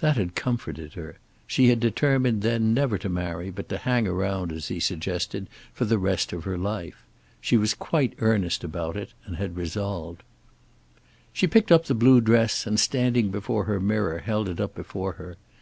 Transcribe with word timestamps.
That 0.00 0.16
had 0.16 0.34
comforted 0.34 0.94
her. 0.94 1.18
She 1.46 1.68
had 1.68 1.78
determined 1.78 2.40
then 2.40 2.72
never 2.72 2.96
to 2.96 3.10
marry 3.10 3.50
but 3.50 3.68
to 3.68 3.76
hang 3.76 4.06
around, 4.08 4.50
as 4.50 4.68
he 4.68 4.80
suggested, 4.80 5.46
for 5.74 5.84
the 5.84 5.98
rest 5.98 6.32
of 6.32 6.44
her 6.44 6.56
life. 6.56 7.02
She 7.42 7.58
was 7.58 7.74
quite 7.74 8.14
earnest 8.20 8.64
about 8.64 8.96
it, 8.96 9.10
and 9.26 9.38
resolved. 9.54 10.22
She 11.34 11.46
picked 11.46 11.70
up 11.70 11.84
the 11.84 11.92
blue 11.94 12.22
dress 12.22 12.66
and 12.66 12.80
standing 12.80 13.28
before 13.30 13.64
her 13.64 13.78
mirror, 13.78 14.20
held 14.20 14.48
it 14.48 14.58
up 14.58 14.74
before 14.74 15.12
her. 15.20 15.36